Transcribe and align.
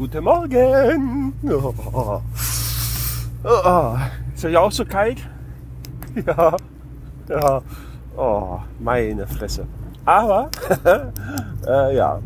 guten 0.00 0.24
Morgen. 0.24 1.34
Oh. 1.44 1.74
Oh. 3.44 3.96
Ist 4.34 4.44
euch 4.46 4.56
auch 4.56 4.72
so 4.72 4.84
kalt? 4.86 5.18
Ja. 6.26 6.56
Ja. 7.28 7.62
Oh, 8.16 8.58
meine 8.80 9.26
Fresse. 9.26 9.64
Aber, 10.04 10.50
äh, 11.68 11.96
ja. 11.96 12.18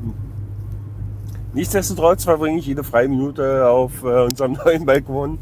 Nichtsdestotrotz 1.52 2.24
verbringe 2.24 2.60
ich 2.60 2.66
jede 2.66 2.82
freie 2.82 3.08
Minute 3.08 3.66
auf 3.68 4.02
äh, 4.04 4.25
unserem 4.25 4.52
neuen 4.64 4.86
Balkon, 4.86 5.38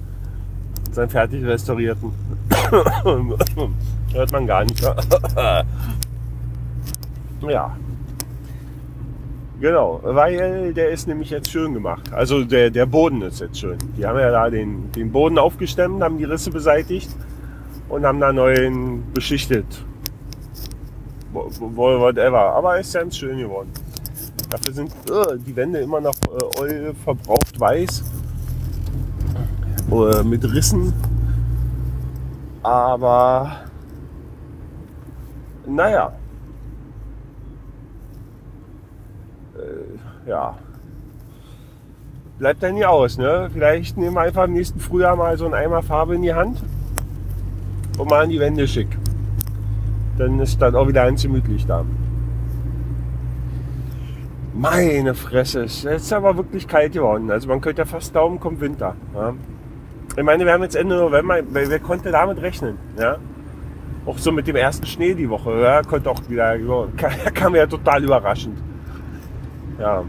seinen 0.91 1.11
fertig 1.11 1.45
restaurierten. 1.45 2.13
Hört 4.13 4.33
man 4.33 4.47
gar 4.47 4.65
nicht. 4.65 4.83
ja. 7.43 7.77
Genau, 9.63 10.01
weil 10.03 10.75
der 10.75 10.91
ist 10.91 11.07
nämlich 11.07 11.31
jetzt 11.31 11.49
schön 11.49 11.73
gemacht. 11.73 12.13
Also 12.13 12.43
der, 12.43 12.69
der 12.69 12.85
Boden 12.85 13.23
ist 13.23 13.39
jetzt 13.39 13.61
schön. 13.61 13.79
Die 13.97 14.05
haben 14.05 14.19
ja 14.19 14.33
da 14.33 14.51
den, 14.51 14.91
den 14.91 15.13
Boden 15.13 15.39
aufgestemmt, 15.39 16.03
haben 16.03 16.19
die 16.19 16.25
Risse 16.25 16.51
beseitigt 16.51 17.09
und 17.89 18.05
haben 18.05 18.19
da 18.19 18.33
neuen 18.33 19.05
beschichtet. 19.13 19.65
Whatever. 21.33 22.41
Aber 22.57 22.81
ist 22.81 22.93
ganz 22.93 23.17
schön 23.17 23.39
geworden. 23.39 23.71
Dafür 24.51 24.73
sind 24.73 24.93
uh, 25.09 25.37
die 25.37 25.55
Wände 25.55 25.79
immer 25.79 26.01
noch 26.01 26.17
uh, 26.29 26.93
verbraucht 27.05 27.61
weiß. 27.61 28.03
Uh, 29.93 30.25
mit 30.25 30.43
Rissen. 30.43 30.93
Aber 32.65 33.61
naja. 35.69 36.13
Äh, 39.63 40.29
ja. 40.29 40.57
Bleibt 42.39 42.63
dann 42.63 42.75
nie 42.75 42.85
aus, 42.85 43.19
ne? 43.19 43.49
Vielleicht 43.53 43.97
nehmen 43.97 44.15
wir 44.15 44.23
einfach 44.23 44.45
im 44.45 44.55
nächsten 44.55 44.81
Frühjahr 44.81 45.17
mal 45.17 45.37
so 45.37 45.45
einen 45.45 45.55
Eimer 45.55 45.83
Farbe 45.83 46.15
in 46.15 46.23
die 46.23 46.35
Hand 46.35 46.63
und 47.99 48.11
machen 48.11 48.31
die 48.31 48.41
Wände 48.41 48.67
schick. 48.67 48.89
Dann 50.19 50.41
ist 50.41 50.61
das 50.61 50.75
auch 50.75 50.89
wieder 50.89 51.05
ganz 51.05 51.23
gemütlich 51.23 51.67
da. 51.67 51.85
Meine 54.55 55.15
Fresse, 55.15 55.65
es 55.65 55.85
ist 55.85 56.13
aber 56.13 56.37
wirklich 56.37 56.69
kalt 56.69 56.93
geworden. 56.93 57.31
Also 57.31 57.49
man 57.49 57.61
könnte 57.61 57.83
ja 57.83 57.87
fast 57.87 58.13
glauben, 58.13 58.39
kommt 58.39 58.61
Winter. 58.61 58.97
Ja. 59.15 59.35
Ich 60.17 60.23
meine, 60.23 60.45
wir 60.45 60.53
haben 60.53 60.63
jetzt 60.63 60.77
Ende 60.77 60.97
November, 60.97 61.39
wer, 61.51 61.71
wer 61.71 61.79
konnte 61.79 62.11
damit 62.11 62.43
rechnen? 62.43 62.77
Ja? 62.99 63.17
Auch 64.05 64.19
so 64.19 64.31
mit 64.31 64.47
dem 64.47 64.57
ersten 64.57 64.85
Schnee 64.85 65.15
die 65.15 65.31
Woche, 65.31 65.59
ja, 65.61 65.83
konnte 65.83 66.11
auch 66.11 66.21
wieder, 66.29 66.57
kam 67.35 67.55
ja 67.55 67.67
total 67.67 68.05
überraschend. 68.05 68.59
Ja. 69.83 70.05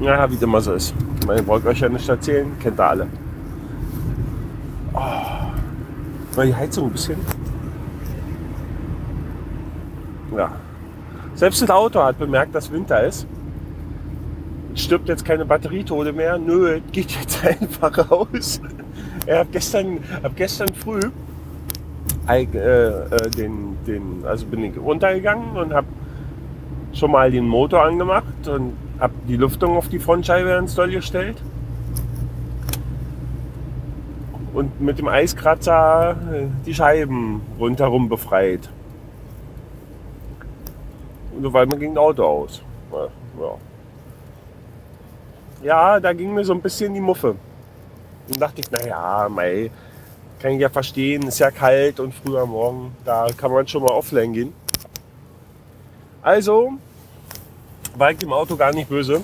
Ja, 0.00 0.30
wie 0.30 0.36
immer 0.36 0.60
so 0.60 0.74
ist. 0.74 0.94
Ich 1.20 1.26
meine, 1.26 1.44
wollte 1.48 1.66
euch 1.66 1.80
ja 1.80 1.88
nicht 1.88 2.08
erzählen, 2.08 2.46
kennt 2.60 2.78
ihr 2.78 2.88
alle. 2.88 3.06
Oh. 4.92 5.00
Mal 6.36 6.46
die 6.46 6.54
Heizung 6.54 6.86
ein 6.86 6.92
bisschen. 6.92 7.16
Ja. 10.36 10.52
Selbst 11.34 11.62
das 11.62 11.70
Auto 11.70 12.00
hat 12.00 12.16
bemerkt, 12.18 12.54
dass 12.54 12.70
Winter 12.70 13.02
ist. 13.02 13.26
Stirbt 14.76 15.08
jetzt 15.08 15.24
keine 15.24 15.44
Batterietode 15.44 16.12
mehr. 16.12 16.38
Nö, 16.38 16.80
geht 16.92 17.10
jetzt 17.10 17.44
einfach 17.60 18.10
raus. 18.10 18.60
Ich 19.26 19.32
habe 19.32 19.48
gestern, 19.50 19.98
hab 20.22 20.36
gestern 20.36 20.72
früh 20.72 21.00
äh, 22.28 22.42
äh, 22.42 23.30
den, 23.36 23.76
den, 23.86 24.24
also 24.24 24.46
bin 24.46 24.64
ich 24.64 24.78
runtergegangen 24.78 25.56
und 25.56 25.74
habe 25.74 25.86
schon 27.04 27.10
mal 27.10 27.30
den 27.30 27.46
Motor 27.46 27.82
angemacht 27.82 28.48
und 28.48 28.78
habe 28.98 29.12
die 29.28 29.36
Lüftung 29.36 29.76
auf 29.76 29.88
die 29.90 29.98
Frontscheibe 29.98 30.52
ins 30.52 30.74
Doll 30.74 30.90
gestellt. 30.90 31.36
Und 34.54 34.80
mit 34.80 34.98
dem 34.98 35.08
Eiskratzer 35.08 36.12
äh, 36.12 36.46
die 36.64 36.72
Scheiben 36.72 37.42
rundherum 37.60 38.08
befreit. 38.08 38.70
Und 41.36 41.44
auf 41.44 41.54
einmal 41.54 41.78
ging 41.78 41.94
das 41.94 42.02
Auto 42.02 42.24
aus. 42.24 42.62
Ja. 42.90 43.56
ja, 45.62 46.00
da 46.00 46.14
ging 46.14 46.32
mir 46.32 46.44
so 46.46 46.54
ein 46.54 46.62
bisschen 46.62 46.94
die 46.94 47.00
Muffe. 47.00 47.36
Und 48.28 48.40
dachte 48.40 48.62
ich, 48.62 48.70
naja, 48.70 49.28
mei, 49.28 49.70
kann 50.40 50.52
ich 50.52 50.60
ja 50.60 50.70
verstehen, 50.70 51.24
ist 51.24 51.38
ja 51.38 51.50
kalt 51.50 52.00
und 52.00 52.14
früh 52.14 52.38
am 52.38 52.48
Morgen, 52.48 52.96
da 53.04 53.26
kann 53.36 53.52
man 53.52 53.68
schon 53.68 53.82
mal 53.82 53.90
offline 53.90 54.32
gehen. 54.32 54.54
Also 56.22 56.78
war 57.96 58.10
ich 58.10 58.18
dem 58.18 58.32
Auto 58.32 58.56
gar 58.56 58.72
nicht 58.72 58.88
böse 58.88 59.20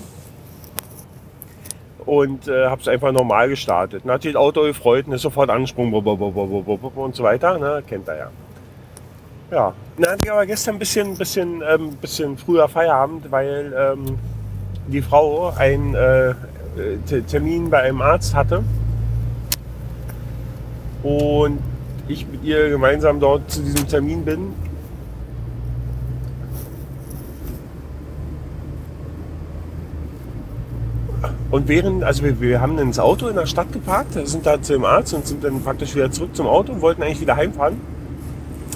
und 2.05 2.47
äh, 2.47 2.65
habe 2.65 2.81
es 2.81 2.87
einfach 2.87 3.11
normal 3.11 3.49
gestartet. 3.49 4.03
Dann 4.03 4.13
hat 4.13 4.23
sich 4.23 4.33
das 4.33 4.41
Auto 4.41 4.63
gefreut 4.63 5.07
und 5.07 5.13
ist 5.13 5.21
sofort 5.21 5.49
ansprung 5.49 5.93
und 5.93 7.15
so 7.15 7.23
weiter, 7.23 7.57
ne? 7.57 7.83
kennt 7.87 8.07
er 8.07 8.17
ja. 8.17 8.31
Ja, 9.51 9.73
dann 9.97 10.11
hatte 10.13 10.21
ich 10.23 10.31
aber 10.31 10.45
gestern 10.45 10.75
ein 10.75 10.79
bisschen, 10.79 11.17
bisschen, 11.17 11.61
ähm, 11.69 11.95
bisschen 11.97 12.37
früher 12.37 12.69
Feierabend, 12.69 13.29
weil 13.31 13.73
ähm, 13.77 14.17
die 14.87 15.01
Frau 15.01 15.53
einen 15.57 15.93
äh, 15.93 16.33
Termin 17.27 17.69
bei 17.69 17.81
einem 17.81 18.01
Arzt 18.01 18.33
hatte 18.33 18.63
und 21.03 21.59
ich 22.07 22.25
mit 22.27 22.43
ihr 22.43 22.69
gemeinsam 22.69 23.19
dort 23.19 23.49
zu 23.51 23.61
diesem 23.61 23.87
Termin 23.87 24.23
bin. 24.23 24.53
Und 31.51 31.67
während, 31.67 32.03
also 32.03 32.23
wir, 32.23 32.39
wir 32.39 32.61
haben 32.61 32.79
ins 32.79 32.97
Auto 32.97 33.27
in 33.27 33.35
der 33.35 33.45
Stadt 33.45 33.73
geparkt, 33.73 34.13
sind 34.13 34.45
da 34.45 34.61
zu 34.61 34.73
dem 34.73 34.85
Arzt 34.85 35.13
und 35.13 35.27
sind 35.27 35.43
dann 35.43 35.61
praktisch 35.61 35.93
wieder 35.95 36.09
zurück 36.09 36.33
zum 36.33 36.47
Auto 36.47 36.71
und 36.71 36.81
wollten 36.81 37.03
eigentlich 37.03 37.19
wieder 37.19 37.35
heimfahren. 37.35 37.75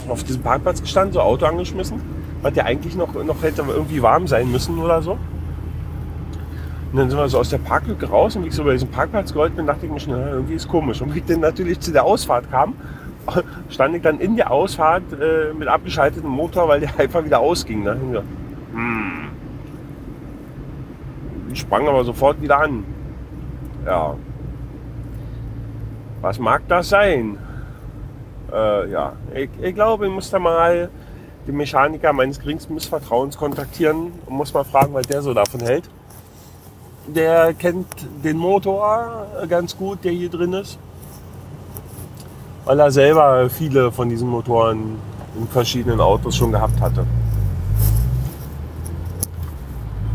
Auf 0.09 0.23
diesem 0.23 0.41
Parkplatz 0.41 0.81
gestanden, 0.81 1.13
so 1.13 1.21
Auto 1.21 1.45
angeschmissen, 1.45 2.01
was 2.41 2.53
ja 2.55 2.65
eigentlich 2.65 2.95
noch, 2.95 3.13
noch 3.23 3.41
hätte 3.41 3.63
irgendwie 3.67 4.01
warm 4.01 4.27
sein 4.27 4.51
müssen 4.51 4.77
oder 4.77 5.01
so. 5.01 5.17
Und 6.91 6.99
dann 6.99 7.09
sind 7.09 7.17
wir 7.17 7.27
so 7.29 7.39
aus 7.39 7.49
der 7.49 7.57
Parklücke 7.57 8.07
raus 8.07 8.35
und 8.35 8.43
wie 8.43 8.49
ich 8.49 8.53
so 8.53 8.63
bei 8.65 8.73
diesem 8.73 8.89
Parkplatz 8.89 9.33
geholt 9.33 9.55
bin, 9.55 9.65
dachte 9.65 9.85
ich 9.85 9.91
mir 9.91 9.99
schon, 9.99 10.13
irgendwie 10.13 10.53
ist 10.53 10.67
komisch. 10.67 11.01
Und 11.01 11.15
wie 11.15 11.19
ich 11.19 11.25
dann 11.25 11.39
natürlich 11.39 11.79
zu 11.79 11.91
der 11.91 12.03
Ausfahrt 12.03 12.51
kam, 12.51 12.73
stand 13.69 13.95
ich 13.95 14.01
dann 14.01 14.19
in 14.19 14.35
der 14.35 14.51
Ausfahrt 14.51 15.03
äh, 15.13 15.53
mit 15.53 15.67
abgeschaltetem 15.69 16.29
Motor, 16.29 16.67
weil 16.67 16.81
der 16.81 16.89
einfach 16.99 17.23
wieder 17.23 17.39
ausging. 17.39 17.83
Ne? 17.83 17.91
Und 17.91 18.13
so, 18.13 18.19
hm. 18.73 19.34
Sprang 21.55 21.87
aber 21.87 22.03
sofort 22.03 22.41
wieder 22.41 22.59
an. 22.59 22.83
Ja. 23.85 24.15
Was 26.21 26.39
mag 26.39 26.61
das 26.67 26.89
sein? 26.89 27.37
Äh, 28.51 28.91
ja, 28.91 29.13
ich, 29.33 29.49
ich 29.61 29.73
glaube, 29.73 30.05
ich 30.07 30.11
muss 30.11 30.29
da 30.29 30.39
mal 30.39 30.89
den 31.47 31.57
Mechaniker 31.57 32.13
meines 32.13 32.39
geringsten 32.39 32.73
Missvertrauens 32.73 33.37
kontaktieren 33.37 34.11
und 34.25 34.35
muss 34.35 34.53
mal 34.53 34.63
fragen, 34.63 34.93
was 34.93 35.07
der 35.07 35.21
so 35.21 35.33
davon 35.33 35.61
hält 35.61 35.89
der 37.07 37.53
kennt 37.53 37.87
den 38.23 38.37
Motor 38.37 39.27
ganz 39.47 39.77
gut, 39.77 40.03
der 40.03 40.11
hier 40.11 40.29
drin 40.29 40.53
ist. 40.53 40.77
Weil 42.65 42.79
er 42.79 42.91
selber 42.91 43.49
viele 43.49 43.91
von 43.91 44.09
diesen 44.09 44.27
Motoren 44.27 44.97
in 45.37 45.47
verschiedenen 45.47 45.99
Autos 45.99 46.35
schon 46.35 46.51
gehabt 46.51 46.79
hatte. 46.81 47.05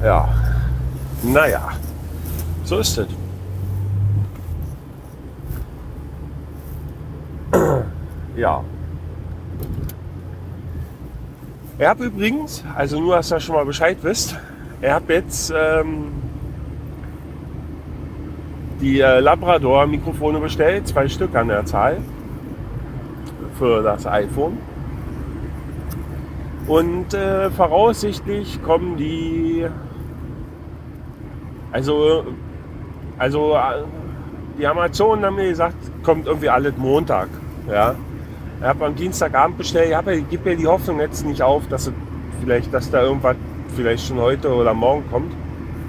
Ja, 0.02 0.28
naja, 1.22 1.70
so 2.64 2.78
ist 2.78 2.98
es. 2.98 3.08
ja. 8.36 8.62
Er 11.78 11.90
hat 11.90 12.00
übrigens, 12.00 12.62
also 12.76 13.00
nur, 13.00 13.16
dass 13.16 13.32
ihr 13.32 13.40
schon 13.40 13.54
mal 13.54 13.64
Bescheid 13.64 13.98
wisst, 14.02 14.36
er 14.82 14.94
hat 14.96 15.08
jetzt 15.08 15.52
ähm, 15.56 16.06
die 18.80 19.00
äh, 19.00 19.20
Labrador-Mikrofone 19.20 20.40
bestellt, 20.40 20.88
zwei 20.88 21.08
Stück 21.08 21.34
an 21.34 21.48
der 21.48 21.66
Zahl 21.66 21.98
für 23.58 23.82
das 23.82 24.06
iPhone. 24.06 24.58
Und 26.66 27.14
äh, 27.14 27.50
voraussichtlich 27.50 28.62
kommen 28.62 28.96
die, 28.96 29.66
also, 31.72 32.24
also 33.18 33.54
äh, 33.54 33.84
die 34.58 34.66
Amazon 34.66 35.24
haben 35.24 35.36
mir 35.36 35.48
gesagt, 35.48 35.76
kommt 36.02 36.26
irgendwie 36.26 36.48
alles 36.48 36.76
Montag. 36.76 37.28
Ja. 37.68 37.94
Ich 38.60 38.66
habe 38.66 38.86
am 38.86 38.94
Dienstagabend 38.94 39.56
bestellt, 39.56 39.94
ich 40.08 40.28
gebe 40.28 40.50
mir 40.50 40.56
die 40.56 40.66
Hoffnung 40.66 41.00
jetzt 41.00 41.24
nicht 41.24 41.42
auf, 41.42 41.66
dass 41.68 41.90
vielleicht, 42.40 42.72
dass 42.74 42.90
da 42.90 43.02
irgendwas 43.02 43.36
vielleicht 43.74 44.06
schon 44.06 44.18
heute 44.18 44.54
oder 44.54 44.74
morgen 44.74 45.08
kommt 45.10 45.32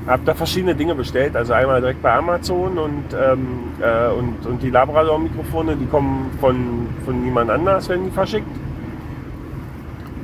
habe 0.07 0.23
da 0.25 0.33
verschiedene 0.33 0.75
Dinge 0.75 0.95
bestellt. 0.95 1.35
Also 1.35 1.53
einmal 1.53 1.79
direkt 1.79 2.01
bei 2.01 2.13
Amazon 2.13 2.77
und, 2.77 3.05
ähm, 3.13 3.73
äh, 3.81 4.11
und, 4.11 4.45
und 4.45 4.61
die 4.61 4.69
Labrador-Mikrofone, 4.69 5.75
die 5.75 5.85
kommen 5.85 6.31
von, 6.39 6.87
von 7.05 7.23
niemand 7.23 7.49
anders, 7.49 7.87
werden 7.89 8.05
die 8.05 8.11
verschickt. 8.11 8.47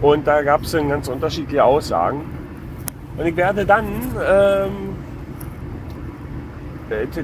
Und 0.01 0.27
da 0.27 0.41
gab 0.41 0.61
es 0.61 0.71
dann 0.71 0.89
ganz 0.89 1.07
unterschiedliche 1.07 1.63
Aussagen. 1.63 2.21
Und 3.17 3.25
ich 3.25 3.35
werde 3.35 3.65
dann 3.65 3.85
ähm, 3.85 4.19
äh, 4.19 4.67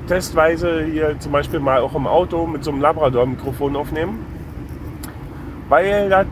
testweise 0.08 0.84
hier 0.84 1.20
zum 1.20 1.32
Beispiel 1.32 1.60
mal 1.60 1.82
auch 1.82 1.96
im 1.96 2.08
Auto 2.08 2.46
mit 2.46 2.64
so 2.64 2.72
einem 2.72 2.82
Labrador-Mikrofon 2.82 3.76
aufnehmen. 3.76 4.26
Weil 5.70 6.10
das 6.10 6.28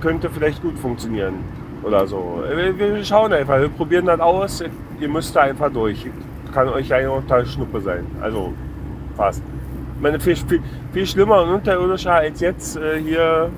könnte 0.00 0.30
vielleicht 0.30 0.62
gut 0.62 0.78
funktionieren 0.78 1.34
oder 1.82 2.06
so. 2.06 2.42
Wir, 2.48 2.78
wir 2.78 3.04
schauen 3.04 3.32
einfach, 3.32 3.60
wir 3.60 3.68
probieren 3.68 4.06
das 4.06 4.20
aus. 4.20 4.62
Ihr 5.00 5.08
müsst 5.08 5.34
da 5.34 5.42
einfach 5.42 5.70
durch. 5.72 6.06
Kann 6.52 6.68
euch 6.68 6.88
ja 6.88 7.00
total 7.02 7.44
Schnuppe 7.46 7.80
sein. 7.80 8.06
Also 8.20 8.52
fast. 9.16 9.42
Ich 9.96 10.02
meine, 10.02 10.20
viel, 10.20 10.36
viel, 10.36 10.62
viel 10.92 11.06
schlimmer 11.06 11.42
und 11.42 11.50
unterirdischer 11.50 12.14
als 12.14 12.40
jetzt 12.40 12.76
äh, 12.76 13.00
hier 13.00 13.50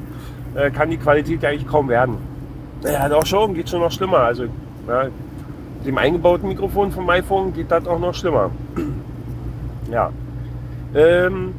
äh, 0.55 0.70
kann 0.70 0.91
die 0.91 0.96
Qualität 0.96 1.44
eigentlich 1.44 1.67
kaum 1.67 1.88
werden. 1.88 2.17
Ja, 2.84 3.08
doch 3.08 3.26
schon, 3.26 3.55
geht 3.55 3.69
schon 3.69 3.81
noch 3.81 3.91
schlimmer. 3.91 4.19
Also 4.19 4.44
ja, 4.87 5.08
dem 5.88 5.96
eingebauten 5.96 6.46
Mikrofon 6.49 6.93
vom 6.93 7.08
iPhone 7.08 7.55
geht 7.55 7.70
das 7.70 7.87
auch 7.87 7.99
noch 7.99 8.14
schlimmer. 8.14 8.50
ja. 9.90 10.11
Ähm, 10.94 11.55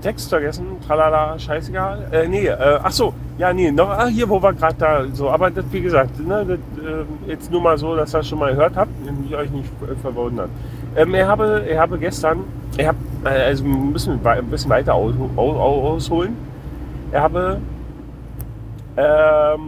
Text 0.00 0.28
vergessen, 0.28 0.66
tralala, 0.86 1.38
scheißegal. 1.38 2.06
Äh, 2.12 2.28
nee, 2.28 2.46
äh, 2.46 2.78
ach 2.82 2.92
so, 2.92 3.12
ja, 3.38 3.52
nee, 3.52 3.72
noch, 3.72 3.88
ah, 3.88 4.06
hier, 4.06 4.28
wo 4.28 4.40
wir 4.40 4.52
gerade 4.52 4.76
da, 4.78 5.04
so, 5.12 5.28
aber 5.28 5.50
das, 5.50 5.64
wie 5.72 5.80
gesagt, 5.80 6.18
ne, 6.24 6.44
das, 6.46 6.84
äh, 6.84 7.30
jetzt 7.30 7.50
nur 7.50 7.60
mal 7.60 7.76
so, 7.78 7.96
dass 7.96 8.14
ihr 8.14 8.18
das 8.18 8.28
schon 8.28 8.38
mal 8.38 8.52
gehört 8.54 8.76
habt, 8.76 8.90
und 9.06 9.34
euch 9.34 9.50
nicht 9.50 9.68
verwundert. 10.00 10.48
Ähm, 10.96 11.14
ich, 11.14 11.22
habe, 11.22 11.64
ich 11.68 11.76
habe 11.76 11.98
gestern, 11.98 12.44
ich 12.76 12.86
habe, 12.86 12.98
äh, 13.24 13.28
also 13.28 13.64
müssen 13.64 14.22
wir 14.22 14.30
ein 14.30 14.46
bisschen 14.46 14.70
weiter 14.70 14.94
aus, 14.94 15.14
aus, 15.36 15.56
ausholen. 15.56 16.36
Ich 17.10 17.18
habe, 17.18 17.60
ähm, 18.96 19.60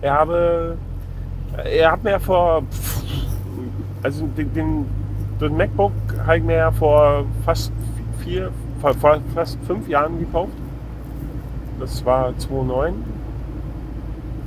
ich 0.00 0.08
habe 0.08 0.76
er 1.56 1.92
hat 1.92 2.04
mir 2.04 2.20
vor, 2.20 2.62
also 4.02 4.26
den, 4.26 4.52
den, 4.52 4.86
den 5.40 5.56
MacBook 5.56 5.92
habe 6.26 6.38
ich 6.38 6.44
mir 6.44 6.72
vor 6.72 7.24
fast 7.44 7.72
vier, 8.20 8.50
vor 8.80 8.94
fast 9.34 9.58
fünf 9.66 9.88
Jahren 9.88 10.18
gekauft. 10.18 10.52
Das 11.80 12.04
war 12.04 12.36
2009, 12.36 12.94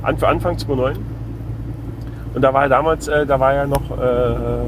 Anfang 0.02 0.58
2009. 0.58 0.96
Und 2.34 2.42
da 2.42 2.52
war 2.54 2.68
damals, 2.68 3.08
äh, 3.08 3.26
da 3.26 3.38
war 3.38 3.52
ja 3.54 3.66
noch 3.66 3.90
äh, 3.90 4.32
äh, 4.32 4.66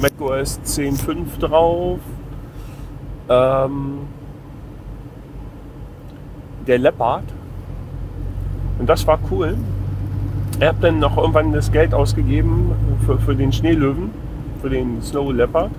macOS 0.00 0.60
10.5 0.64 1.40
drauf. 1.40 1.98
Ähm, 3.28 3.98
der 6.66 6.78
Leopard. 6.78 7.24
Und 8.78 8.88
das 8.88 9.06
war 9.06 9.18
cool. 9.30 9.56
Er 10.64 10.70
hat 10.70 10.82
dann 10.82 10.98
noch 10.98 11.18
irgendwann 11.18 11.52
das 11.52 11.70
Geld 11.70 11.92
ausgegeben 11.92 12.72
für, 13.04 13.18
für 13.18 13.36
den 13.36 13.52
Schneelöwen, 13.52 14.10
für 14.62 14.70
den 14.70 15.02
Snow 15.02 15.30
Leopard. 15.30 15.70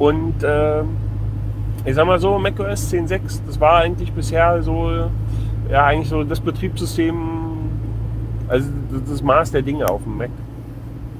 Und 0.00 0.42
äh, 0.42 0.80
ich 1.84 1.94
sag 1.94 2.04
mal 2.08 2.18
so, 2.18 2.40
macOS 2.40 2.92
10.6, 2.92 3.42
das 3.46 3.60
war 3.60 3.74
eigentlich 3.74 4.10
bisher 4.12 4.60
so, 4.64 4.90
ja, 5.70 5.84
eigentlich 5.84 6.08
so 6.08 6.24
das 6.24 6.40
Betriebssystem, 6.40 7.14
also 8.48 8.68
das 9.08 9.22
Maß 9.22 9.52
der 9.52 9.62
Dinge 9.62 9.88
auf 9.88 10.02
dem 10.02 10.16
Mac. 10.16 10.30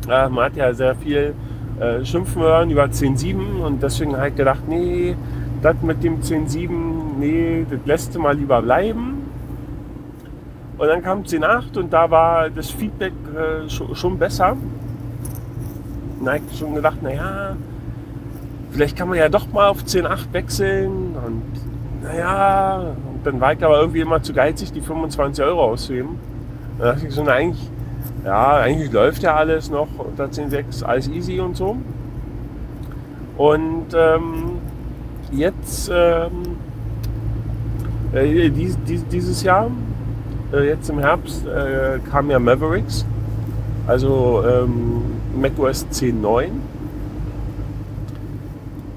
Ja, 0.08 0.28
man 0.28 0.46
hat 0.46 0.56
ja 0.56 0.74
sehr 0.74 0.96
viel 0.96 1.34
äh, 1.78 2.04
Schimpfen 2.04 2.42
hören 2.42 2.70
über 2.70 2.86
10.7 2.86 3.60
und 3.64 3.80
deswegen 3.80 4.16
habe 4.16 4.30
ich 4.30 4.34
gedacht, 4.34 4.66
nee, 4.66 5.14
das 5.62 5.76
mit 5.80 6.02
dem 6.02 6.20
10.7, 6.20 6.70
nee, 7.20 7.64
das 7.70 7.78
lässt 7.84 8.16
du 8.16 8.18
mal 8.18 8.36
lieber 8.36 8.60
bleiben. 8.62 9.11
Und 10.82 10.88
dann 10.88 11.00
kam 11.00 11.22
10.8 11.22 11.78
und 11.78 11.92
da 11.92 12.10
war 12.10 12.50
das 12.50 12.72
Feedback 12.72 13.12
äh, 13.36 13.70
schon, 13.70 13.94
schon, 13.94 14.18
besser. 14.18 14.56
Und 16.18 16.26
da 16.26 16.32
habe 16.32 16.42
ich 16.50 16.58
schon 16.58 16.74
gedacht, 16.74 17.00
naja, 17.00 17.54
vielleicht 18.72 18.96
kann 18.96 19.08
man 19.08 19.16
ja 19.16 19.28
doch 19.28 19.46
mal 19.52 19.68
auf 19.68 19.84
10.8 19.84 20.32
wechseln. 20.32 21.14
Und 21.14 21.44
naja, 22.02 22.96
und 23.12 23.24
dann 23.24 23.40
war 23.40 23.52
ich 23.52 23.64
aber 23.64 23.78
irgendwie 23.80 24.00
immer 24.00 24.24
zu 24.24 24.32
geizig, 24.32 24.72
die 24.72 24.80
25 24.80 25.44
Euro 25.44 25.62
auszugeben. 25.66 26.18
Dann 26.78 26.96
dachte 26.96 27.06
ich 27.06 27.14
so, 27.14 27.22
na, 27.22 27.34
eigentlich, 27.34 27.70
ja, 28.24 28.56
eigentlich 28.56 28.90
läuft 28.90 29.22
ja 29.22 29.36
alles 29.36 29.70
noch 29.70 29.86
unter 29.98 30.24
10.6, 30.24 30.82
alles 30.82 31.06
easy 31.06 31.38
und 31.38 31.56
so. 31.56 31.76
Und 33.36 33.86
ähm, 33.94 34.58
jetzt, 35.30 35.92
ähm, 35.94 36.42
äh, 38.12 38.50
dies, 38.50 38.76
dies, 38.84 39.06
dieses 39.06 39.44
Jahr 39.44 39.70
äh, 40.52 40.68
jetzt 40.68 40.88
im 40.90 40.98
Herbst 40.98 41.46
äh, 41.46 41.98
kam 42.10 42.30
ja 42.30 42.38
Mavericks, 42.38 43.04
also 43.86 44.44
ähm, 44.46 45.02
macOS 45.34 45.86
10.9. 45.92 46.50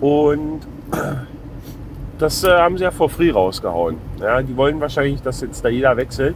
Und 0.01 0.61
das 2.19 2.43
äh, 2.43 2.49
haben 2.49 2.77
sie 2.77 2.83
ja 2.83 2.91
vor 2.91 3.09
free 3.09 3.31
rausgehauen. 3.31 3.97
Ja, 4.19 4.41
die 4.41 4.55
wollen 4.55 4.79
wahrscheinlich, 4.79 5.21
dass 5.21 5.41
jetzt 5.41 5.63
da 5.63 5.69
jeder 5.69 5.97
wechselt, 5.97 6.35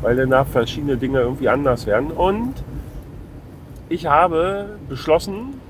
weil 0.00 0.16
danach 0.16 0.46
verschiedene 0.46 0.96
Dinge 0.96 1.20
irgendwie 1.20 1.48
anders 1.48 1.86
werden. 1.86 2.10
Und 2.10 2.54
ich 3.88 4.06
habe 4.06 4.66
beschlossen, 4.88 5.60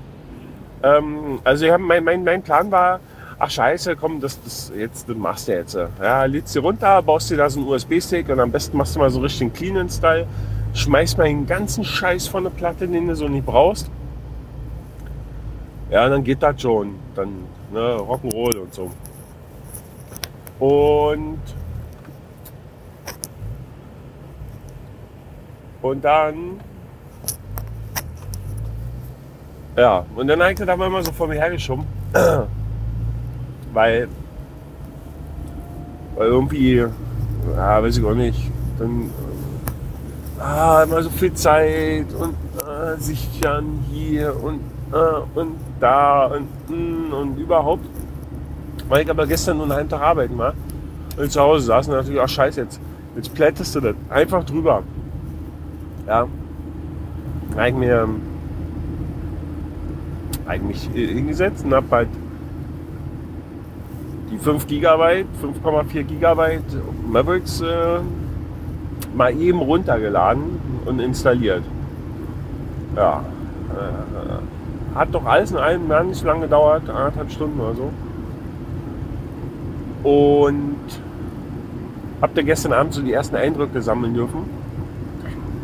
ähm, 0.83 1.39
also 1.43 1.65
mein, 1.77 2.03
mein, 2.03 2.23
mein 2.23 2.41
Plan 2.41 2.71
war, 2.71 2.99
ach 3.43 3.49
scheiße, 3.49 3.97
komm, 3.97 4.21
das, 4.21 4.41
das, 4.41 4.71
jetzt, 4.75 5.09
das 5.09 5.17
machst 5.17 5.49
du 5.49 5.51
jetzt. 5.51 5.77
Ja, 6.01 6.23
lädst 6.23 6.55
dir 6.55 6.61
runter, 6.61 7.01
baust 7.01 7.29
dir 7.29 7.35
da 7.35 7.49
so 7.49 7.59
einen 7.59 7.67
USB-Stick 7.67 8.29
und 8.29 8.39
am 8.39 8.51
besten 8.51 8.77
machst 8.77 8.95
du 8.95 8.99
mal 8.99 9.09
so 9.09 9.19
richtig 9.19 9.53
Clean-Style, 9.53 10.25
schmeißt 10.73 11.17
mal 11.17 11.25
den 11.25 11.45
ganzen 11.45 11.83
Scheiß 11.83 12.27
von 12.27 12.45
der 12.45 12.51
Platte, 12.51 12.87
den 12.87 13.07
du 13.07 13.15
so 13.15 13.27
nicht 13.27 13.45
brauchst. 13.45 13.91
Ja, 15.89 16.07
dann 16.07 16.23
geht 16.23 16.41
das 16.41 16.61
schon. 16.61 16.95
Dann 17.15 17.29
ne, 17.73 17.97
Rock'n'Roll 17.97 18.59
und 18.59 18.73
so. 18.73 18.91
Und 20.59 21.39
und 25.81 26.05
dann 26.05 26.61
ja, 29.75 30.05
und 30.15 30.27
dann 30.27 30.41
habe 30.41 30.53
ich 30.53 30.59
das 30.59 30.69
aber 30.69 30.85
immer 30.85 31.03
so 31.03 31.11
vor 31.11 31.27
mir 31.27 31.35
hergeschoben. 31.35 31.85
weil, 33.73 34.07
weil 36.15 36.27
irgendwie, 36.27 36.85
ja, 37.55 37.83
weiß 37.83 37.97
ich 37.97 38.05
auch 38.05 38.13
nicht, 38.13 38.51
dann 38.79 39.09
ah, 40.39 40.83
immer 40.83 41.01
so 41.01 41.09
viel 41.09 41.33
Zeit 41.33 42.07
und 42.13 42.35
äh, 42.57 42.97
sichern 42.99 43.83
hier 43.91 44.35
und, 44.41 44.61
äh, 44.91 45.39
und 45.39 45.55
da 45.79 46.25
und, 46.25 46.47
mm, 46.69 47.13
und 47.13 47.37
überhaupt. 47.37 47.85
Weil 48.89 49.03
ich 49.03 49.09
aber 49.09 49.25
gestern 49.25 49.57
nur 49.57 49.65
einen 49.65 49.73
halben 49.73 49.89
Tag 49.89 50.01
arbeiten 50.01 50.37
war 50.37 50.53
und 51.17 51.31
zu 51.31 51.39
Hause 51.39 51.65
saß 51.65 51.87
und 51.87 51.95
natürlich, 51.95 52.19
ach 52.19 52.29
scheiße, 52.29 52.61
jetzt, 52.61 52.79
jetzt 53.15 53.33
plättest 53.33 53.75
du 53.75 53.79
das 53.79 53.95
einfach 54.09 54.43
drüber. 54.43 54.83
Ja. 56.07 56.27
Eigentlich 57.55 57.75
mir 57.75 58.09
eigentlich 60.45 60.89
hingesetzt 60.93 61.63
und 61.63 61.73
hab 61.73 61.89
halt 61.91 62.09
die 64.33 64.39
5 64.39 64.67
GB, 64.67 65.25
5,4 65.41 66.03
GB 66.03 66.59
Mavericks 67.07 67.61
äh, 67.61 67.99
mal 69.15 69.33
eben 69.39 69.59
runtergeladen 69.59 70.59
und 70.85 70.99
installiert. 70.99 71.63
Ja, 72.95 73.23
äh, 73.71 74.95
hat 74.95 75.09
doch 75.11 75.25
alles 75.25 75.51
in 75.51 75.57
allem 75.57 75.87
gar 75.89 76.03
nicht 76.03 76.23
lange 76.23 76.41
gedauert, 76.41 76.89
anderthalb 76.89 77.31
Stunden 77.31 77.59
oder 77.59 77.75
so. 77.75 77.89
Und 80.07 80.77
habt 82.21 82.37
ihr 82.37 82.43
gestern 82.43 82.73
Abend 82.73 82.93
so 82.93 83.01
die 83.01 83.13
ersten 83.13 83.35
Eindrücke 83.35 83.81
sammeln 83.81 84.13
dürfen. 84.13 84.45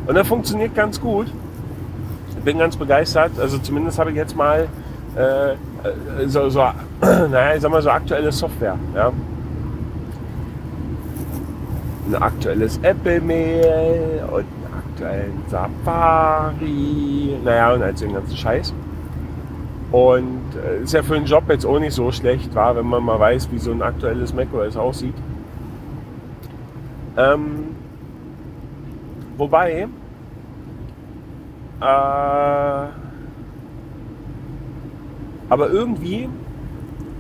Und 0.07 0.15
er 0.15 0.25
funktioniert 0.25 0.75
ganz 0.75 0.99
gut. 0.99 1.27
Ich 2.29 2.43
bin 2.43 2.57
ganz 2.57 2.75
begeistert. 2.77 3.31
Also 3.39 3.57
zumindest 3.59 3.99
habe 3.99 4.11
ich 4.11 4.15
jetzt 4.15 4.35
mal 4.35 4.67
äh, 5.15 6.27
so, 6.27 6.49
so, 6.49 6.63
naja, 7.01 7.56
ich 7.56 7.62
sag 7.62 7.72
mal 7.72 7.82
so 7.82 7.89
aktuelle 7.89 8.32
Software. 8.32 8.77
Ja. 8.94 9.12
Ein 12.08 12.15
aktuelles 12.15 12.79
Apple-Mail 12.82 14.24
und 14.32 14.39
einen 14.39 14.74
aktuellen 14.77 15.44
Safari, 15.48 17.38
naja, 17.44 17.74
und 17.74 17.84
halt 17.84 18.01
den 18.01 18.13
ganzen 18.13 18.36
Scheiß. 18.36 18.74
Und 19.91 20.41
äh, 20.56 20.84
ist 20.84 20.94
ja 20.94 21.01
für 21.01 21.15
einen 21.15 21.25
Job 21.25 21.44
jetzt 21.50 21.65
auch 21.65 21.79
nicht 21.79 21.94
so 21.94 22.12
schlecht, 22.12 22.53
war, 22.53 22.75
wenn 22.75 22.86
man 22.86 23.03
mal 23.03 23.20
weiß, 23.20 23.50
wie 23.51 23.60
so 23.60 23.72
ein 23.72 23.82
aktuelles 23.82 24.34
macOS 24.34 24.75
aussieht. 24.75 25.15
Ähm, 27.18 27.75
wobei, 29.38 29.88
äh, 31.82 31.86
aber 35.50 35.70
irgendwie 35.70 36.29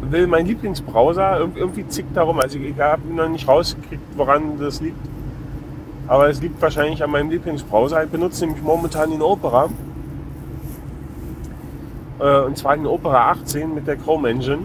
will 0.01 0.27
mein 0.27 0.45
Lieblingsbrowser 0.45 1.39
irgendwie 1.55 1.87
zickt 1.87 2.15
darum. 2.15 2.39
Also 2.39 2.57
ich 2.57 2.79
habe 2.79 3.01
noch 3.13 3.29
nicht 3.29 3.47
rausgekriegt, 3.47 4.03
woran 4.15 4.59
das 4.59 4.81
liegt. 4.81 4.97
Aber 6.07 6.29
es 6.29 6.41
liegt 6.41 6.61
wahrscheinlich 6.61 7.03
an 7.03 7.11
meinem 7.11 7.29
Lieblingsbrowser. 7.29 8.03
Ich 8.03 8.09
benutze 8.09 8.45
nämlich 8.45 8.63
momentan 8.63 9.11
den 9.11 9.21
Opera. 9.21 9.69
Äh, 12.19 12.39
und 12.41 12.57
zwar 12.57 12.75
in 12.75 12.87
Opera 12.87 13.31
18 13.31 13.73
mit 13.73 13.87
der 13.87 13.95
Chrome 13.95 14.29
Engine. 14.29 14.59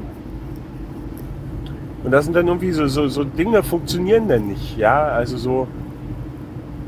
Und 2.03 2.11
da 2.11 2.21
sind 2.21 2.35
dann 2.35 2.47
irgendwie 2.47 2.73
so, 2.73 2.87
so, 2.87 3.09
so 3.09 3.25
Dinge 3.25 3.63
funktionieren 3.63 4.29
dann 4.29 4.49
nicht. 4.49 4.77
Ja, 4.77 5.05
also 5.05 5.37
so 5.37 5.69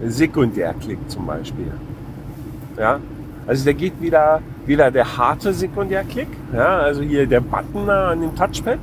Sekundärklick 0.04 0.98
zum 1.08 1.26
Beispiel. 1.26 1.72
Ja, 2.78 3.00
also 3.46 3.64
der 3.64 3.74
geht 3.74 4.00
wieder, 4.00 4.42
wieder 4.66 4.90
der 4.90 5.16
harte 5.16 5.52
Sekundärklick. 5.52 6.28
Ja, 6.52 6.78
also 6.78 7.02
hier 7.02 7.26
der 7.26 7.40
Button 7.40 7.88
an 7.88 8.20
dem 8.20 8.34
Touchpad. 8.34 8.78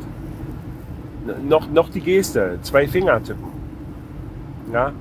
Noch, 1.48 1.70
noch 1.70 1.90
die 1.90 2.02
Geste, 2.02 2.60
zwei 2.62 2.88
Finger 2.88 3.22
tippen. 3.24 3.52
Ja, 4.74 4.92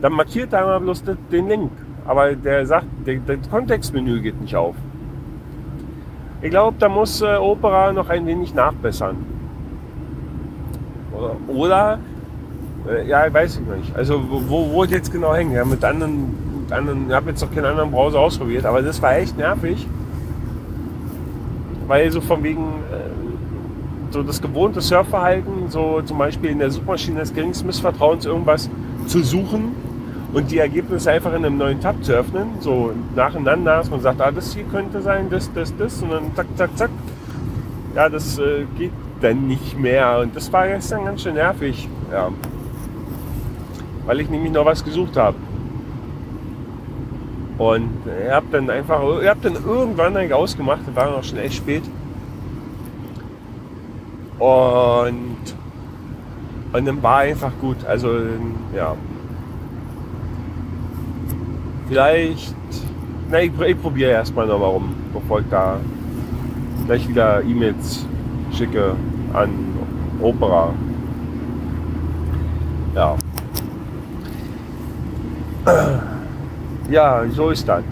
dann 0.00 0.12
markiert 0.12 0.52
er 0.52 0.66
mal 0.66 0.80
bloß 0.80 1.04
den 1.30 1.48
Link. 1.48 1.70
Aber 2.06 2.34
der 2.34 2.66
sagt, 2.66 2.86
das 3.04 3.50
Kontextmenü 3.50 4.20
geht 4.20 4.40
nicht 4.40 4.54
auf. 4.54 4.74
Ich 6.42 6.50
glaube, 6.50 6.76
da 6.78 6.90
muss 6.90 7.22
äh, 7.22 7.36
Opera 7.36 7.92
noch 7.92 8.10
ein 8.10 8.26
wenig 8.26 8.54
nachbessern. 8.54 9.16
Oder, 11.16 11.36
oder 11.48 11.98
äh, 12.86 13.08
ja, 13.08 13.32
weiß 13.32 13.60
ich 13.60 13.76
nicht. 13.78 13.96
Also 13.96 14.22
wo, 14.28 14.70
wo 14.70 14.84
es 14.84 14.90
jetzt 14.90 15.10
genau 15.10 15.34
hängt. 15.34 15.54
Ja, 15.54 15.64
mit 15.64 15.82
anderen, 15.82 16.34
mit 16.60 16.72
anderen 16.72 17.08
ich 17.08 17.14
habe 17.14 17.30
jetzt 17.30 17.40
noch 17.40 17.50
keinen 17.54 17.64
anderen 17.64 17.90
Browser 17.90 18.20
ausprobiert, 18.20 18.66
aber 18.66 18.82
das 18.82 19.00
war 19.00 19.16
echt 19.16 19.38
nervig. 19.38 19.86
Weil 21.86 22.10
so 22.10 22.20
von 22.20 22.42
wegen 22.42 22.62
äh, 22.62 24.12
so 24.14 24.22
das 24.22 24.40
gewohnte 24.40 24.80
Surfverhalten, 24.80 25.68
so 25.68 26.00
zum 26.02 26.18
Beispiel 26.18 26.50
in 26.50 26.60
der 26.60 26.70
Suchmaschine 26.70 27.20
des 27.20 27.34
geringsten 27.34 27.66
Missvertrauens 27.66 28.24
irgendwas 28.24 28.70
zu 29.06 29.22
suchen 29.22 29.74
und 30.32 30.50
die 30.50 30.58
Ergebnisse 30.58 31.10
einfach 31.10 31.30
in 31.30 31.44
einem 31.44 31.58
neuen 31.58 31.80
Tab 31.80 32.02
zu 32.04 32.12
öffnen, 32.12 32.60
so 32.60 32.92
nacheinander, 33.14 33.78
dass 33.78 33.90
man 33.90 34.00
sagt, 34.00 34.20
ah, 34.20 34.30
das 34.30 34.54
hier 34.54 34.64
könnte 34.64 35.02
sein, 35.02 35.28
das, 35.30 35.52
das, 35.52 35.76
das 35.76 36.00
und 36.02 36.10
dann 36.10 36.34
zack, 36.34 36.46
zack, 36.56 36.76
zack. 36.76 36.90
Ja, 37.94 38.08
das 38.08 38.38
äh, 38.38 38.64
geht 38.78 38.92
dann 39.20 39.46
nicht 39.46 39.78
mehr 39.78 40.20
und 40.20 40.34
das 40.34 40.52
war 40.52 40.68
gestern 40.68 41.04
ganz 41.04 41.22
schön 41.22 41.34
nervig, 41.34 41.88
ja. 42.10 42.30
Weil 44.06 44.20
ich 44.20 44.30
nämlich 44.30 44.52
noch 44.52 44.64
was 44.64 44.84
gesucht 44.84 45.16
habe. 45.16 45.36
Und 47.58 47.90
ihr 48.06 48.34
habt 48.34 48.52
dann 48.52 48.68
einfach, 48.68 49.00
ihr 49.22 49.30
habt 49.30 49.44
dann 49.44 49.54
irgendwann 49.54 50.16
eigentlich 50.16 50.34
ausgemacht, 50.34 50.80
war 50.94 51.10
noch 51.10 51.24
schon 51.24 51.38
echt 51.38 51.54
spät. 51.54 51.84
Und, 54.38 55.36
und 56.72 56.84
dann 56.84 57.02
war 57.02 57.18
einfach 57.18 57.52
gut. 57.60 57.76
Also, 57.86 58.10
ja, 58.74 58.96
Vielleicht, 61.88 62.54
na, 63.30 63.40
ich, 63.40 63.52
ich 63.60 63.80
probiere 63.80 64.12
erstmal 64.12 64.46
nochmal 64.46 64.70
rum, 64.70 64.94
bevor 65.12 65.40
ich 65.40 65.46
da 65.50 65.78
gleich 66.86 67.06
wieder 67.08 67.42
E-Mails 67.42 68.06
schicke 68.52 68.96
an 69.34 69.50
Opera. 70.20 70.72
Ja. 72.94 73.16
Ja, 76.90 77.24
so 77.30 77.50
ist 77.50 77.66
das. 77.68 77.84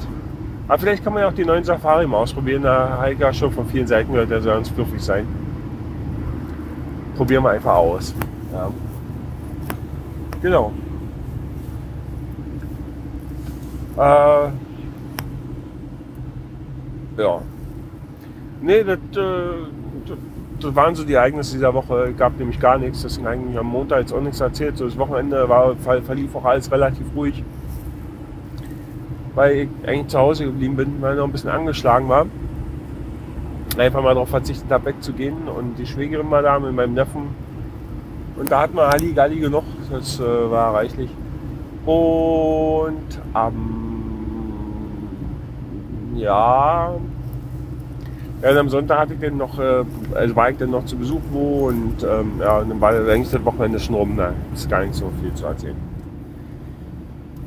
Aber 0.68 0.78
vielleicht 0.78 1.02
kann 1.02 1.12
man 1.12 1.22
ja 1.22 1.28
auch 1.28 1.34
die 1.34 1.44
neuen 1.44 1.64
Safari 1.64 2.06
mal 2.06 2.18
ausprobieren. 2.18 2.62
Da 2.62 2.98
habe 2.98 3.12
ich 3.12 3.18
ja 3.18 3.32
schon 3.32 3.50
von 3.52 3.66
vielen 3.66 3.86
Seiten 3.86 4.12
gehört, 4.12 4.30
der 4.30 4.40
soll 4.40 4.54
ganz 4.54 4.68
fluffig 4.68 5.02
sein. 5.02 5.26
Probieren 7.16 7.42
wir 7.42 7.50
einfach 7.50 7.74
aus. 7.74 8.14
Ja. 8.52 8.70
Genau. 10.40 10.72
Äh, 13.96 14.50
ja. 17.20 17.40
Nee, 18.62 18.84
das, 18.84 18.98
äh, 19.16 20.18
das, 20.60 20.74
waren 20.74 20.94
so 20.94 21.04
die 21.04 21.14
Ereignisse 21.14 21.54
dieser 21.54 21.74
Woche. 21.74 22.14
Gab 22.16 22.38
nämlich 22.38 22.58
gar 22.58 22.78
nichts. 22.78 23.02
Deswegen 23.02 23.26
eigentlich 23.26 23.58
am 23.58 23.66
Montag 23.66 24.00
jetzt 24.00 24.12
auch 24.12 24.20
nichts 24.20 24.40
erzählt. 24.40 24.76
So 24.76 24.86
das 24.86 24.96
Wochenende 24.96 25.48
war, 25.48 25.76
verlief 25.76 26.34
auch 26.34 26.44
alles 26.44 26.70
relativ 26.70 27.06
ruhig. 27.14 27.44
Weil 29.34 29.56
ich 29.56 29.68
eigentlich 29.86 30.08
zu 30.08 30.18
Hause 30.18 30.44
geblieben 30.44 30.76
bin, 30.76 30.96
weil 31.00 31.12
ich 31.12 31.18
noch 31.18 31.26
ein 31.26 31.32
bisschen 31.32 31.50
angeschlagen 31.50 32.08
war. 32.08 32.26
Einfach 33.78 34.02
mal 34.02 34.14
darauf 34.14 34.28
verzichtet 34.28 34.70
habe, 34.70 34.86
wegzugehen. 34.86 35.48
Und 35.48 35.78
die 35.78 35.86
Schwägerin 35.86 36.30
war 36.30 36.42
da 36.42 36.58
mit 36.58 36.74
meinem 36.74 36.94
Neffen. 36.94 37.28
Und 38.36 38.50
da 38.50 38.62
hatten 38.62 38.76
wir 38.76 38.88
Halligalli 38.88 39.40
genug. 39.40 39.64
Das 39.90 40.20
äh, 40.20 40.22
war 40.22 40.74
reichlich. 40.74 41.10
Und 41.86 43.20
am 43.32 43.82
ja. 46.14 46.92
Ja, 48.42 48.50
und 48.50 48.58
am 48.58 48.68
Sonntag 48.68 48.98
hatte 48.98 49.14
ich 49.14 49.20
dann 49.20 49.36
noch, 49.36 49.58
äh, 49.58 49.84
also 50.14 50.36
war 50.36 50.50
ich 50.50 50.56
dann 50.56 50.70
noch 50.70 50.84
zu 50.84 50.96
Besuch 50.96 51.20
wo 51.30 51.68
und 51.68 52.02
ähm, 52.02 52.32
ja, 52.40 52.58
und 52.58 52.70
dann 52.70 52.80
war 52.80 52.92
eigentlich 52.92 53.30
das 53.30 53.44
Wochenende 53.44 53.78
schon 53.78 53.94
rum, 53.94 54.16
da 54.16 54.32
ist 54.52 54.68
gar 54.68 54.82
nicht 54.82 54.94
so 54.94 55.10
viel 55.20 55.32
zu 55.34 55.46
erzählen. 55.46 55.76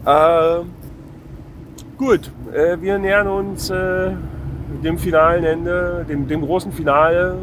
Äh, 0.06 0.60
gut, 1.98 2.32
äh, 2.54 2.80
wir 2.80 2.98
nähern 3.00 3.28
uns 3.28 3.70
äh, 3.70 4.12
dem 4.84 4.98
finalen 4.98 5.44
Ende, 5.44 6.06
dem, 6.08 6.28
dem 6.28 6.42
großen 6.42 6.72
Finale, 6.72 7.38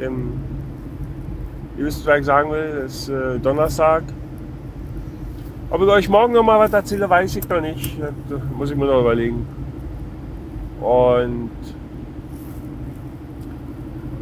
dem, 0.00 0.32
ihr 1.76 1.84
wisst, 1.84 2.06
was 2.06 2.18
ich 2.18 2.26
sagen 2.26 2.50
will, 2.50 2.84
ist 2.86 3.08
äh, 3.08 3.38
Donnerstag. 3.38 4.04
Ob 5.70 5.82
ich 5.82 5.88
euch 5.88 6.08
morgen 6.08 6.32
noch 6.34 6.42
mal 6.42 6.58
was 6.60 6.72
erzähle, 6.72 7.08
weiß 7.08 7.36
ich 7.36 7.48
noch 7.48 7.60
nicht. 7.60 7.98
Das 8.28 8.40
muss 8.56 8.70
ich 8.70 8.76
mir 8.76 8.86
noch 8.86 9.00
überlegen. 9.00 9.46
Und 10.80 11.50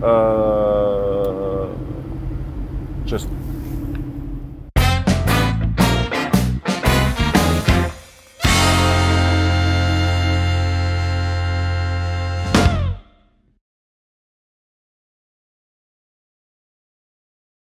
äh, 0.00 1.66
tschüss. 3.06 3.28